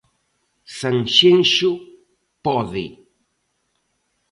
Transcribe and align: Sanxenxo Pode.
Sanxenxo 0.77 1.71
Pode. 2.45 2.85